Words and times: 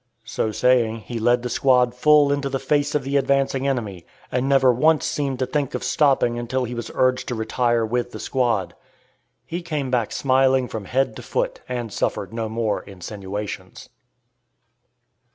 So 0.25 0.51
saying 0.51 1.01
he 1.01 1.19
led 1.19 1.43
the 1.43 1.47
squad 1.49 1.93
full 1.93 2.31
into 2.33 2.49
the 2.49 2.57
face 2.57 2.95
of 2.95 3.03
the 3.03 3.17
advancing 3.17 3.67
enemy, 3.67 4.03
and 4.31 4.49
never 4.49 4.73
once 4.73 5.05
seemed 5.05 5.37
to 5.37 5.45
think 5.45 5.75
of 5.75 5.83
stopping 5.83 6.39
until 6.39 6.63
he 6.63 6.73
was 6.73 6.89
urged 6.95 7.27
to 7.27 7.35
retire 7.35 7.85
with 7.85 8.09
the 8.09 8.19
squad. 8.19 8.73
He 9.45 9.61
came 9.61 9.91
back 9.91 10.11
smiling 10.11 10.67
from 10.67 10.85
head 10.85 11.15
to 11.17 11.21
foot, 11.21 11.61
and 11.69 11.93
suffered 11.93 12.33
no 12.33 12.49
more 12.49 12.81
insinuations. 12.81 13.89